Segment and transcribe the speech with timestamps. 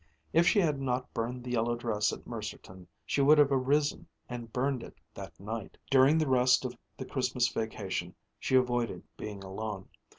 [0.33, 4.51] If she had not burned the yellow dress at Mercerton, she would have arisen and
[4.51, 5.77] burned it that night....
[5.91, 9.89] During the rest of the Christmas vacation she avoided being alone.